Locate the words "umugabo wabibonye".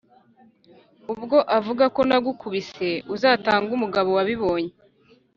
3.77-4.71